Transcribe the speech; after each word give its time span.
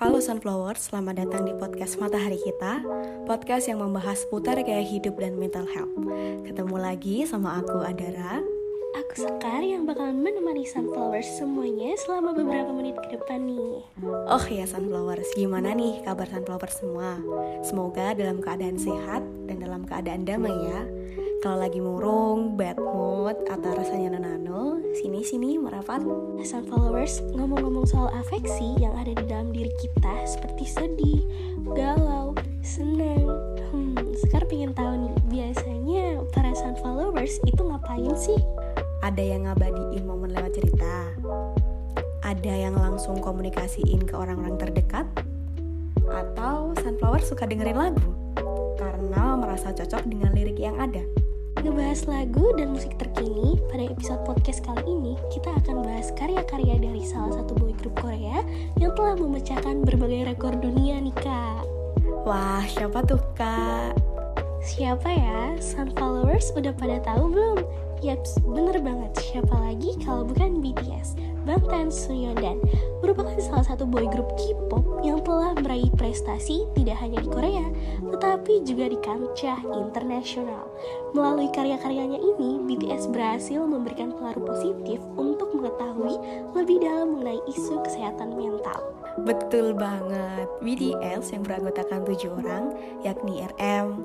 Halo 0.00 0.16
Sunflowers, 0.16 0.88
selamat 0.88 1.28
datang 1.28 1.44
di 1.44 1.52
podcast 1.52 2.00
Matahari 2.00 2.40
Kita 2.40 2.80
Podcast 3.28 3.68
yang 3.68 3.84
membahas 3.84 4.24
putar 4.32 4.56
gaya 4.64 4.80
hidup 4.80 5.20
dan 5.20 5.36
mental 5.36 5.68
health. 5.68 5.92
Ketemu 6.40 6.76
lagi 6.80 7.28
sama 7.28 7.60
aku 7.60 7.84
Adara. 7.84 8.40
Aku 8.96 9.12
Sekar 9.28 9.60
yang 9.60 9.84
bakalan 9.84 10.24
menemani 10.24 10.64
Sunflowers 10.64 11.28
semuanya 11.36 11.92
selama 12.00 12.32
beberapa 12.32 12.72
menit 12.72 12.96
ke 12.96 13.20
depan 13.20 13.44
nih. 13.44 13.84
Oh 14.24 14.44
ya 14.48 14.64
Sunflowers, 14.64 15.36
gimana 15.36 15.76
nih 15.76 16.00
kabar 16.00 16.32
Sunflowers 16.32 16.80
semua? 16.80 17.20
Semoga 17.60 18.16
dalam 18.16 18.40
keadaan 18.40 18.80
sehat 18.80 19.20
dan 19.52 19.60
dalam 19.60 19.84
keadaan 19.84 20.24
damai 20.24 20.56
ya 20.64 20.80
kalau 21.40 21.56
lagi 21.64 21.80
murung, 21.80 22.52
bad 22.60 22.76
mood, 22.76 23.32
atau 23.48 23.72
rasanya 23.72 24.20
nano 24.20 24.76
sini-sini 24.92 25.56
merapat. 25.56 26.04
Sun 26.44 26.68
followers, 26.68 27.24
ngomong-ngomong 27.32 27.88
soal 27.88 28.12
afeksi 28.12 28.76
yang 28.76 28.92
ada 28.92 29.16
di 29.16 29.24
dalam 29.24 29.48
diri 29.48 29.72
kita 29.80 30.28
seperti 30.28 30.68
sedih, 30.68 31.20
galau, 31.72 32.36
senang. 32.60 33.24
Hmm, 33.72 33.96
sekarang 34.20 34.48
pengen 34.52 34.72
tahu 34.76 34.92
nih, 35.00 35.14
biasanya 35.32 36.04
para 36.36 36.52
sun 36.52 36.76
followers 36.84 37.40
itu 37.48 37.62
ngapain 37.64 38.12
sih? 38.20 38.40
Ada 39.00 39.24
yang 39.24 39.48
ngabadiin 39.48 40.04
momen 40.04 40.36
lewat 40.36 40.60
cerita, 40.60 41.08
ada 42.20 42.52
yang 42.52 42.76
langsung 42.76 43.16
komunikasiin 43.16 44.04
ke 44.04 44.12
orang-orang 44.12 44.60
terdekat, 44.60 45.08
atau 46.04 46.76
sunflower 46.76 47.24
suka 47.24 47.48
dengerin 47.48 47.80
lagu 47.80 48.12
karena 48.76 49.36
merasa 49.36 49.72
cocok 49.72 50.04
dengan 50.04 50.36
lirik 50.36 50.60
yang 50.60 50.76
ada. 50.76 51.00
Ngebahas 51.60 52.08
lagu 52.08 52.56
dan 52.56 52.72
musik 52.72 52.96
terkini, 52.96 53.60
pada 53.68 53.84
episode 53.84 54.24
podcast 54.24 54.64
kali 54.64 54.80
ini 54.88 55.12
kita 55.28 55.52
akan 55.60 55.84
bahas 55.84 56.08
karya-karya 56.16 56.80
dari 56.80 57.04
salah 57.04 57.36
satu 57.36 57.52
boy 57.52 57.76
group 57.76 58.00
Korea 58.00 58.40
yang 58.80 58.96
telah 58.96 59.12
memecahkan 59.20 59.84
berbagai 59.84 60.32
rekor 60.32 60.56
dunia 60.56 60.96
nih 61.04 61.12
kak. 61.20 61.68
Wah, 62.24 62.64
siapa 62.64 63.04
tuh 63.04 63.20
kak? 63.36 63.92
Siapa 64.64 65.04
ya? 65.12 65.60
Sun 65.60 65.92
followers 66.00 66.48
udah 66.56 66.72
pada 66.72 66.96
tahu 67.04 67.28
belum? 67.28 67.60
Yaps, 68.00 68.40
bener 68.40 68.80
banget. 68.80 69.12
Siapa 69.20 69.52
lagi 69.60 70.00
kalau 70.00 70.24
bukan 70.24 70.64
BTS, 70.64 71.20
Bangtan 71.44 71.92
Sonyeondan, 71.92 72.56
merupakan 73.00 73.36
salah 73.40 73.64
satu 73.64 73.88
boy 73.88 74.06
group 74.08 74.28
K-pop 74.36 75.04
yang 75.04 75.24
telah 75.24 75.56
meraih 75.56 75.88
prestasi 75.96 76.68
tidak 76.76 77.00
hanya 77.00 77.20
di 77.20 77.28
Korea, 77.28 77.66
tetapi 78.12 78.64
juga 78.64 78.92
di 78.92 78.98
kancah 79.00 79.60
internasional. 79.64 80.68
Melalui 81.16 81.48
karya-karyanya 81.50 82.20
ini, 82.20 82.60
BTS 82.68 83.08
berhasil 83.10 83.64
memberikan 83.64 84.12
pengaruh 84.14 84.44
positif 84.44 85.00
untuk 85.16 85.52
mengetahui 85.56 86.14
lebih 86.54 86.84
dalam 86.84 87.16
mengenai 87.16 87.40
isu 87.48 87.80
kesehatan 87.82 88.36
mental. 88.36 88.78
Betul 89.26 89.74
banget, 89.74 90.46
BTS 90.62 91.34
yang 91.34 91.42
beranggotakan 91.42 92.06
tujuh 92.06 92.30
orang, 92.40 92.72
yakni 93.02 93.42
RM, 93.58 94.00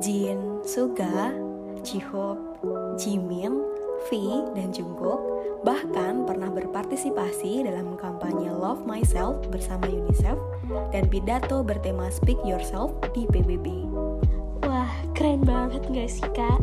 Jin, 0.00 0.64
Suga, 0.64 1.34
Jihope, 1.84 2.40
Jimin, 2.96 3.60
V, 4.08 4.10
dan 4.52 4.70
Jungkook 4.70 5.20
bahkan 5.64 6.28
pernah 6.28 6.52
berpartisipasi 6.52 7.66
dalam 7.66 7.98
kampanye 7.98 8.52
Love 8.52 8.86
Myself 8.86 9.42
bersama 9.50 9.88
UNICEF 9.88 10.38
dan 10.94 11.08
pidato 11.10 11.64
bertema 11.66 12.12
Speak 12.12 12.38
Yourself 12.46 12.94
di 13.16 13.26
PBB. 13.26 13.66
Wah, 14.62 14.90
keren 15.16 15.42
banget 15.42 15.82
gak 15.90 16.10
sih 16.10 16.28
kak? 16.36 16.60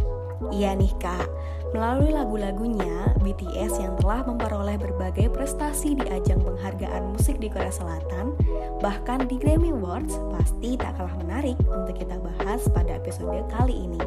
Iya 0.51 0.75
nih 0.75 0.91
kak, 0.99 1.27
melalui 1.71 2.11
lagu-lagunya, 2.11 3.15
BTS 3.23 3.79
yang 3.79 3.95
telah 3.97 4.27
memperoleh 4.27 4.75
berbagai 4.75 5.31
prestasi 5.31 5.95
di 5.95 6.05
ajang 6.11 6.43
penghargaan 6.43 7.15
musik 7.15 7.39
di 7.39 7.47
Korea 7.47 7.71
Selatan, 7.71 8.35
bahkan 8.83 9.23
di 9.25 9.39
Grammy 9.39 9.71
Awards, 9.71 10.19
pasti 10.35 10.75
tak 10.75 10.99
kalah 10.99 11.15
menarik 11.15 11.55
untuk 11.71 11.95
kita 11.95 12.19
bahas 12.19 12.67
pada 12.75 12.99
episode 12.99 13.47
kali 13.55 13.87
ini. 13.87 14.03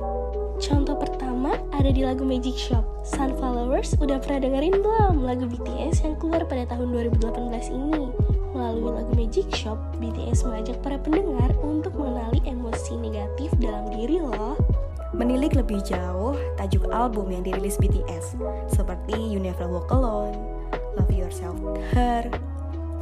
Contoh 0.57 0.97
pertama 0.97 1.53
ada 1.77 1.93
di 1.93 2.01
lagu 2.01 2.25
Magic 2.25 2.57
Shop. 2.57 2.81
Sun 3.05 3.37
Followers 3.37 3.93
udah 4.01 4.17
pernah 4.17 4.49
dengerin 4.49 4.81
belum 4.81 5.21
lagu 5.21 5.45
BTS 5.45 6.01
yang 6.01 6.17
keluar 6.17 6.49
pada 6.49 6.65
tahun 6.73 6.97
2018 7.13 7.77
ini? 7.77 8.09
Melalui 8.57 9.05
lagu 9.05 9.13
Magic 9.13 9.53
Shop, 9.53 9.77
BTS 10.01 10.49
mengajak 10.49 10.81
para 10.81 10.97
pendengar 10.97 11.53
untuk 11.61 11.93
mengenali 11.93 12.41
emosi 12.49 12.97
negatif 12.97 13.53
dalam 13.61 13.85
diri 13.93 14.17
loh. 14.17 14.57
Menilik 15.13 15.53
lebih 15.53 15.85
jauh 15.85 16.33
tajuk 16.57 16.89
album 16.89 17.29
yang 17.37 17.45
dirilis 17.45 17.77
BTS 17.77 18.41
seperti 18.73 19.13
You 19.13 19.37
Never 19.37 19.69
Walk 19.69 19.93
Alone, 19.93 20.41
Love 20.97 21.13
Yourself 21.13 21.61
Her, 21.93 22.25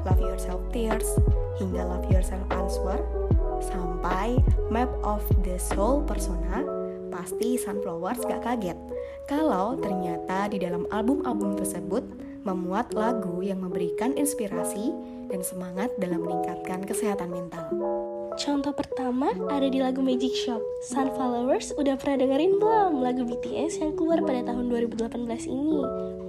Love 0.02 0.18
Yourself 0.18 0.58
Tears, 0.74 1.06
hingga 1.62 1.86
Love 1.86 2.10
Yourself 2.10 2.42
Answer, 2.50 2.98
sampai 3.62 4.42
Map 4.74 4.90
of 5.06 5.22
the 5.46 5.54
Soul 5.54 6.02
Persona 6.02 6.83
pasti 7.14 7.54
Sunflowers 7.54 8.26
gak 8.26 8.42
kaget 8.42 8.78
kalau 9.30 9.78
ternyata 9.78 10.50
di 10.50 10.58
dalam 10.58 10.82
album-album 10.90 11.54
tersebut 11.54 12.02
memuat 12.42 12.90
lagu 12.92 13.40
yang 13.40 13.62
memberikan 13.62 14.12
inspirasi 14.18 14.90
dan 15.30 15.40
semangat 15.40 15.88
dalam 15.96 16.20
meningkatkan 16.20 16.84
kesehatan 16.84 17.32
mental. 17.32 17.70
Contoh 18.34 18.74
pertama 18.74 19.30
ada 19.46 19.70
di 19.70 19.78
lagu 19.78 20.02
Magic 20.02 20.34
Shop. 20.34 20.58
Sun 20.82 21.06
Followers 21.14 21.70
udah 21.78 21.94
pernah 21.94 22.26
dengerin 22.26 22.58
belum 22.58 22.98
lagu 22.98 23.22
BTS 23.22 23.78
yang 23.78 23.94
keluar 23.94 24.26
pada 24.26 24.50
tahun 24.50 24.74
2018 24.74 25.22
ini? 25.46 25.78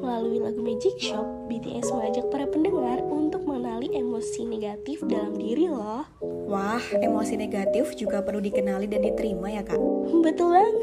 Melalui 0.06 0.38
lagu 0.38 0.62
Magic 0.62 1.02
Shop, 1.02 1.26
BTS 1.50 1.90
mengajak 1.90 2.30
para 2.30 2.46
pendengar 2.46 3.02
untuk 3.10 3.42
mengenali 3.50 3.90
emosi 3.90 4.46
negatif 4.46 5.02
dalam 5.10 5.34
diri 5.34 5.66
loh. 5.66 6.06
Wah, 6.46 6.86
emosi 6.94 7.42
negatif 7.42 7.98
juga 7.98 8.22
perlu 8.22 8.38
dikenali 8.38 8.86
dan 8.86 9.02
diterima 9.02 9.50
ya 9.50 9.66
kak? 9.66 9.82
Betul 10.22 10.54
banget. 10.54 10.76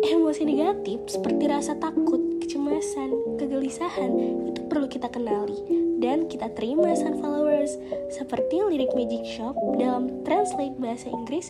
Emosi 0.00 0.48
negatif 0.48 1.04
seperti 1.12 1.44
rasa 1.44 1.76
takut, 1.76 2.40
kecemasan, 2.40 3.36
kegelisahan 3.36 4.10
itu 4.48 4.64
perlu 4.64 4.88
kita 4.88 5.12
kenali 5.12 5.83
dan 6.04 6.28
kita 6.28 6.52
terima 6.52 6.92
sun 6.92 7.16
followers 7.16 7.80
seperti 8.12 8.60
lirik 8.60 8.92
Magic 8.92 9.24
Shop 9.24 9.56
dalam 9.80 10.20
translate 10.28 10.76
bahasa 10.76 11.08
Inggris 11.08 11.48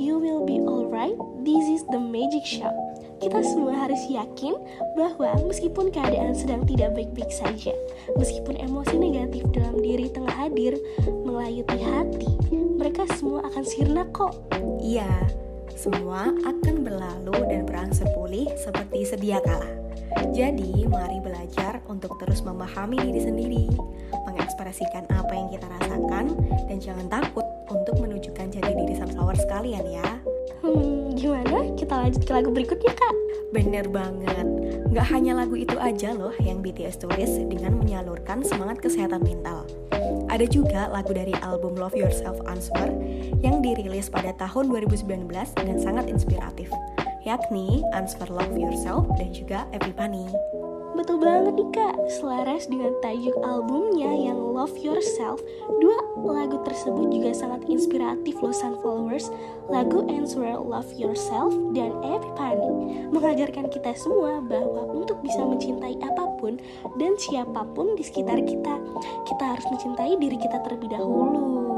You 0.00 0.16
will 0.16 0.48
be 0.48 0.56
alright, 0.64 1.20
this 1.44 1.68
is 1.68 1.84
the 1.92 2.00
Magic 2.00 2.48
Shop 2.48 2.72
kita 3.20 3.44
semua 3.44 3.76
harus 3.76 4.00
yakin 4.08 4.56
bahwa 4.96 5.36
meskipun 5.44 5.92
keadaan 5.92 6.32
sedang 6.32 6.64
tidak 6.64 6.96
baik-baik 6.96 7.28
saja, 7.28 7.76
meskipun 8.16 8.56
emosi 8.56 8.96
negatif 8.96 9.44
dalam 9.52 9.76
diri 9.76 10.08
tengah 10.08 10.32
hadir 10.32 10.72
melayuti 11.28 11.84
hati, 11.84 12.32
mereka 12.80 13.04
semua 13.12 13.44
akan 13.52 13.64
sirna 13.68 14.08
kok. 14.16 14.40
Iya, 14.80 15.28
semua 15.76 16.32
akan 16.48 16.80
berlalu 16.80 17.36
dan 17.44 17.68
berangsur 17.68 18.08
pulih 18.16 18.48
seperti 18.56 19.04
sedia 19.04 19.44
kala. 19.44 19.79
Jadi, 20.30 20.86
mari 20.90 21.18
belajar 21.22 21.82
untuk 21.86 22.18
terus 22.18 22.42
memahami 22.42 22.98
diri 22.98 23.20
sendiri, 23.22 23.66
mengekspresikan 24.26 25.06
apa 25.12 25.32
yang 25.34 25.48
kita 25.50 25.66
rasakan, 25.80 26.34
dan 26.66 26.78
jangan 26.82 27.06
takut 27.06 27.46
untuk 27.70 27.98
menunjukkan 28.02 28.50
jati 28.50 28.72
diri 28.74 28.94
sunflower 28.98 29.38
sekalian 29.38 29.86
ya. 29.86 30.08
Hmm, 30.60 31.14
gimana? 31.14 31.72
Kita 31.78 32.04
lanjut 32.04 32.22
ke 32.26 32.32
lagu 32.34 32.50
berikutnya, 32.50 32.92
Kak. 32.92 33.14
Bener 33.54 33.86
banget. 33.88 34.46
Gak 34.90 35.06
hanya 35.14 35.38
lagu 35.38 35.54
itu 35.54 35.78
aja 35.78 36.10
loh 36.10 36.34
yang 36.42 36.60
BTS 36.60 36.98
tulis 37.00 37.30
dengan 37.46 37.78
menyalurkan 37.78 38.42
semangat 38.42 38.82
kesehatan 38.82 39.22
mental. 39.22 39.66
Ada 40.30 40.46
juga 40.46 40.90
lagu 40.90 41.10
dari 41.14 41.34
album 41.42 41.74
Love 41.78 41.98
Yourself 41.98 42.38
Answer 42.46 42.90
yang 43.42 43.62
dirilis 43.62 44.10
pada 44.10 44.34
tahun 44.38 44.70
2019 44.70 45.30
dan 45.58 45.76
sangat 45.78 46.06
inspiratif 46.06 46.70
yakni 47.24 47.84
Answer 47.92 48.28
Love 48.28 48.56
Yourself 48.56 49.08
dan 49.20 49.32
juga 49.36 49.68
Everybody. 49.76 50.24
Betul 51.00 51.22
banget 51.22 51.56
nih 51.56 51.70
kak, 51.72 51.96
selaras 52.20 52.68
dengan 52.68 52.92
tajuk 53.00 53.32
albumnya 53.40 54.10
yang 54.10 54.36
Love 54.36 54.76
Yourself, 54.84 55.40
dua 55.80 55.96
lagu 56.20 56.60
tersebut 56.66 57.08
juga 57.08 57.32
sangat 57.32 57.64
inspiratif 57.72 58.36
loh 58.42 58.52
Sun 58.52 58.76
Followers. 58.84 59.32
Lagu 59.70 60.04
Answer 60.10 60.58
Love 60.58 60.92
Yourself 60.98 61.54
dan 61.72 61.94
Everybody 62.02 63.06
mengajarkan 63.14 63.70
kita 63.70 63.94
semua 63.96 64.42
bahwa 64.42 64.92
untuk 64.92 65.22
bisa 65.22 65.40
mencintai 65.40 65.94
apa 66.04 66.36
pun 66.42 66.58
dan 66.98 67.14
siapa 67.16 67.64
pun 67.72 67.94
di 67.94 68.02
sekitar 68.02 68.42
kita, 68.42 68.74
kita 69.24 69.44
harus 69.56 69.66
mencintai 69.70 70.18
diri 70.18 70.36
kita 70.36 70.58
terlebih 70.66 70.90
dahulu. 70.90 71.69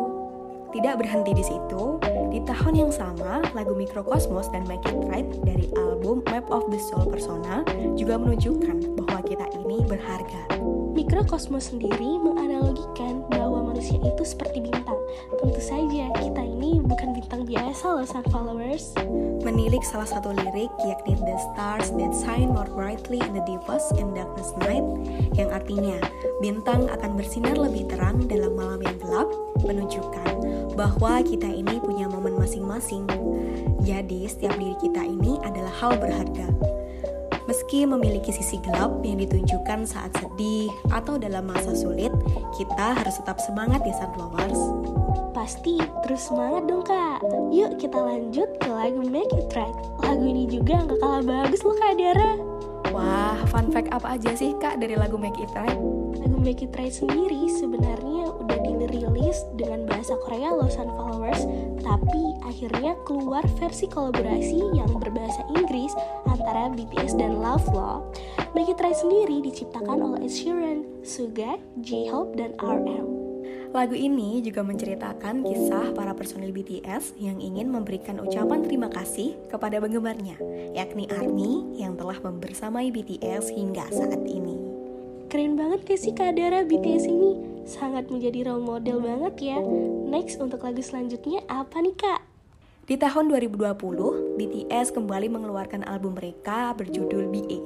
Tidak 0.72 0.96
berhenti 0.96 1.36
di 1.36 1.44
situ, 1.44 2.00
di 2.32 2.40
tahun 2.48 2.72
yang 2.72 2.88
sama, 2.88 3.44
lagu 3.52 3.76
Mikrokosmos 3.76 4.48
dan 4.56 4.64
Make 4.64 4.88
It 4.88 5.04
Right 5.04 5.28
dari 5.44 5.68
album 5.76 6.24
Map 6.24 6.48
of 6.48 6.72
the 6.72 6.80
Soul 6.80 7.12
Persona 7.12 7.60
juga 7.92 8.16
menunjukkan 8.16 8.96
bahwa 8.96 9.20
kita 9.20 9.52
ini 9.52 9.84
berharga. 9.84 10.48
Mikrokosmos 10.96 11.76
sendiri 11.76 12.16
menganalogikan 12.16 13.20
bahwa 13.28 13.68
manusia 13.68 14.00
itu 14.00 14.24
seperti 14.24 14.64
bintang, 14.64 14.96
Tentu 15.40 15.60
saja 15.60 16.12
kita 16.18 16.42
ini 16.44 16.78
bukan 16.84 17.16
bintang 17.16 17.42
biasa 17.48 17.84
loh 17.98 18.06
Sunflowers. 18.06 18.94
Menilik 19.42 19.82
salah 19.82 20.06
satu 20.06 20.30
lirik 20.32 20.70
yakni 20.84 21.18
The 21.18 21.36
stars 21.50 21.90
that 21.96 22.12
shine 22.22 22.52
more 22.52 22.68
brightly 22.68 23.18
in 23.18 23.32
the 23.34 23.44
deepest 23.48 23.96
and 23.98 24.12
darkness 24.14 24.52
night 24.62 24.84
yang 25.34 25.50
artinya 25.50 25.98
bintang 26.38 26.86
akan 26.92 27.16
bersinar 27.16 27.56
lebih 27.56 27.88
terang 27.88 28.24
dalam 28.28 28.54
malam 28.54 28.80
yang 28.84 28.96
gelap 29.00 29.28
menunjukkan 29.64 30.32
bahwa 30.74 31.20
kita 31.24 31.48
ini 31.48 31.78
punya 31.82 32.06
momen 32.08 32.36
masing-masing. 32.36 33.04
Jadi 33.82 34.28
setiap 34.30 34.54
diri 34.56 34.76
kita 34.78 35.02
ini 35.02 35.38
adalah 35.42 35.72
hal 35.80 35.92
berharga. 35.98 36.48
Meski 37.50 37.82
memiliki 37.82 38.30
sisi 38.30 38.62
gelap 38.62 39.02
yang 39.02 39.18
ditunjukkan 39.18 39.82
saat 39.82 40.14
sedih 40.22 40.70
atau 40.94 41.18
dalam 41.18 41.50
masa 41.50 41.74
sulit, 41.74 42.14
kita 42.54 42.94
harus 42.94 43.18
tetap 43.18 43.42
semangat 43.42 43.82
ya 43.82 43.94
Sunflowers. 43.98 45.01
Pasti, 45.32 45.80
terus 46.04 46.28
semangat 46.28 46.68
dong 46.68 46.84
kak. 46.84 47.24
Yuk 47.48 47.80
kita 47.80 47.96
lanjut 47.96 48.48
ke 48.60 48.68
lagu 48.68 49.00
Make 49.00 49.32
It 49.32 49.48
Right. 49.56 49.72
Lagu 50.04 50.24
ini 50.28 50.44
juga 50.44 50.84
gak 50.84 51.00
kalah 51.00 51.24
bagus 51.24 51.64
loh 51.64 51.76
kak 51.80 51.96
Dara. 51.96 52.32
Wah, 52.92 53.40
fun 53.48 53.72
fact 53.72 53.88
apa 53.96 54.20
aja 54.20 54.36
sih 54.36 54.52
kak 54.60 54.76
dari 54.76 54.92
lagu 54.92 55.16
Make 55.16 55.40
It 55.40 55.48
Right? 55.56 55.80
Lagu 56.20 56.36
Make 56.36 56.68
It 56.68 56.76
Right 56.76 56.92
sendiri 56.92 57.48
sebenarnya 57.48 58.28
udah 58.28 58.58
dirilis 58.60 59.48
dengan 59.56 59.88
bahasa 59.88 60.20
Korea 60.20 60.52
loh 60.52 60.68
Sunflowers, 60.68 61.48
tapi 61.80 62.36
akhirnya 62.44 62.92
keluar 63.08 63.40
versi 63.56 63.88
kolaborasi 63.88 64.76
yang 64.76 64.92
berbahasa 65.00 65.48
Inggris 65.56 65.96
antara 66.28 66.68
BTS 66.76 67.16
dan 67.16 67.40
Love 67.40 67.64
Law. 67.72 68.04
Make 68.52 68.76
It 68.76 68.84
Right 68.84 68.98
sendiri 69.00 69.40
diciptakan 69.48 70.04
oleh 70.04 70.28
Ed 70.28 70.34
Sheeran, 70.34 70.84
Suga, 71.00 71.56
J-Hope, 71.80 72.36
dan 72.36 72.52
RM. 72.60 73.11
Lagu 73.72 73.96
ini 73.96 74.44
juga 74.44 74.60
menceritakan 74.60 75.48
kisah 75.48 75.96
para 75.96 76.12
personil 76.12 76.52
BTS 76.52 77.16
yang 77.16 77.40
ingin 77.40 77.72
memberikan 77.72 78.20
ucapan 78.20 78.60
terima 78.68 78.92
kasih 78.92 79.32
kepada 79.48 79.80
penggemarnya, 79.80 80.36
yakni 80.76 81.08
ARMY 81.08 81.80
yang 81.80 81.96
telah 81.96 82.20
membersamai 82.20 82.92
BTS 82.92 83.48
hingga 83.48 83.88
saat 83.88 84.20
ini. 84.28 84.60
Keren 85.32 85.56
banget 85.56 85.88
gak 85.88 86.00
sih 86.04 86.12
Kak 86.12 86.36
Dara 86.36 86.68
BTS 86.68 87.08
ini? 87.08 87.32
Sangat 87.64 88.12
menjadi 88.12 88.52
role 88.52 88.60
model 88.60 89.00
banget 89.00 89.56
ya. 89.56 89.58
Next 90.04 90.36
untuk 90.36 90.68
lagu 90.68 90.84
selanjutnya 90.84 91.40
apa 91.48 91.80
nih 91.80 91.96
Kak? 91.96 92.20
Di 92.84 93.00
tahun 93.00 93.32
2020, 93.32 94.36
BTS 94.36 94.92
kembali 94.92 95.32
mengeluarkan 95.32 95.88
album 95.88 96.20
mereka 96.20 96.76
berjudul 96.76 97.24
BA 97.32 97.60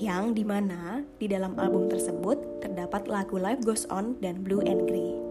yang 0.00 0.32
di 0.32 0.44
mana 0.44 1.04
di 1.20 1.28
dalam 1.28 1.56
album 1.60 1.92
tersebut 1.92 2.64
terdapat 2.64 3.04
lagu 3.08 3.36
Life 3.36 3.64
Goes 3.64 3.84
On 3.88 4.16
dan 4.20 4.40
Blue 4.40 4.64
and 4.64 4.88
Grey. 4.88 5.25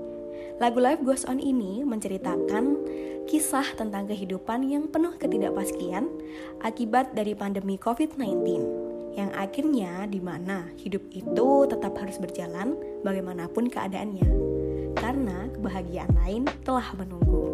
Lagu 0.55 0.79
Life 0.79 1.03
Goes 1.03 1.27
On 1.27 1.35
ini 1.35 1.83
menceritakan 1.83 2.79
kisah 3.27 3.75
tentang 3.75 4.07
kehidupan 4.07 4.63
yang 4.63 4.87
penuh 4.87 5.11
ketidakpastian 5.19 6.07
akibat 6.63 7.11
dari 7.11 7.35
pandemi 7.35 7.75
COVID-19 7.75 8.39
yang 9.19 9.35
akhirnya 9.35 10.07
di 10.07 10.23
mana 10.23 10.71
hidup 10.79 11.03
itu 11.11 11.67
tetap 11.67 11.91
harus 11.99 12.15
berjalan 12.23 12.79
bagaimanapun 13.03 13.67
keadaannya 13.67 14.31
karena 14.95 15.51
kebahagiaan 15.59 16.15
lain 16.23 16.47
telah 16.63 16.87
menunggu. 16.95 17.51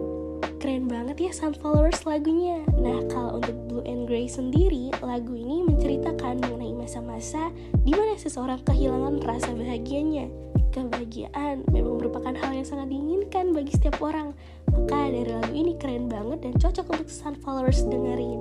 Keren 0.62 0.86
banget 0.86 1.18
ya 1.25 1.31
Sunflowers 1.33 2.06
lagunya. 2.06 2.62
Nah, 2.77 3.01
kalau 3.09 3.42
untuk 3.42 3.57
Blue 3.65 3.81
and 3.89 4.06
Grey 4.06 4.30
sendiri, 4.30 4.94
lagu 5.01 5.33
ini 5.33 5.65
menceritakan 5.65 6.38
mengenai 6.38 6.77
masa-masa 6.77 7.50
di 7.81 7.98
mana 7.98 8.13
seseorang 8.13 8.62
kehilangan 8.62 9.25
rasa 9.25 9.57
bahagianya 9.57 10.30
kebahagiaan 10.71 11.68
memang 11.69 12.00
merupakan 12.00 12.31
hal 12.31 12.51
yang 12.56 12.65
sangat 12.65 12.88
diinginkan 12.89 13.51
bagi 13.51 13.75
setiap 13.75 14.00
orang. 14.00 14.31
Maka 14.71 15.12
dari 15.12 15.27
lagu 15.27 15.51
ini 15.51 15.75
keren 15.75 16.07
banget 16.07 16.47
dan 16.47 16.53
cocok 16.56 16.88
untuk 16.95 17.09
Sunflowers 17.12 17.83
dengerin. 17.85 18.39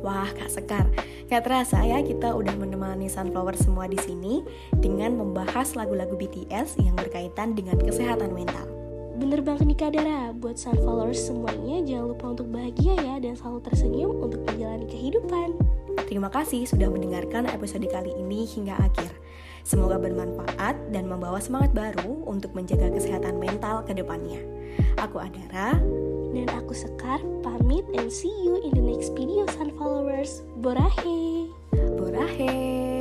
Wah, 0.00 0.28
Kak 0.32 0.52
Sekar, 0.52 0.86
gak 1.28 1.44
terasa 1.48 1.80
ya 1.82 1.98
kita 2.04 2.32
udah 2.32 2.54
menemani 2.56 3.08
Sunflower 3.08 3.56
semua 3.56 3.88
di 3.88 3.96
sini 4.00 4.44
dengan 4.76 5.16
membahas 5.16 5.76
lagu-lagu 5.76 6.14
BTS 6.14 6.80
yang 6.80 6.94
berkaitan 6.96 7.56
dengan 7.56 7.80
kesehatan 7.80 8.32
mental. 8.32 8.68
Bener 9.16 9.40
banget 9.40 9.64
nih 9.64 9.78
Kak 9.80 9.90
Dara, 9.96 10.36
buat 10.36 10.60
Sunflowers 10.60 11.32
semuanya 11.32 11.80
jangan 11.80 12.12
lupa 12.12 12.26
untuk 12.36 12.52
bahagia 12.52 12.94
ya 13.00 13.14
dan 13.16 13.32
selalu 13.32 13.64
tersenyum 13.64 14.12
untuk 14.20 14.44
menjalani 14.44 14.84
kehidupan. 14.84 15.56
Terima 16.04 16.28
kasih 16.28 16.68
sudah 16.68 16.92
mendengarkan 16.92 17.48
episode 17.48 17.88
kali 17.88 18.12
ini 18.14 18.44
hingga 18.44 18.76
akhir. 18.76 19.25
Semoga 19.66 19.98
bermanfaat 19.98 20.94
dan 20.94 21.10
membawa 21.10 21.42
semangat 21.42 21.74
baru 21.74 22.22
untuk 22.22 22.54
menjaga 22.54 22.86
kesehatan 22.94 23.42
mental 23.42 23.82
ke 23.82 23.98
depannya. 23.98 24.38
Aku 25.02 25.18
Adara 25.18 25.74
dan 26.30 26.46
aku 26.54 26.70
Sekar 26.70 27.18
pamit 27.42 27.82
and 27.98 28.06
see 28.06 28.30
you 28.46 28.62
in 28.62 28.70
the 28.78 28.84
next 28.84 29.10
video 29.18 29.42
Sunflowers. 29.58 30.46
Borahe. 30.62 31.50
Borahe. 31.98 32.95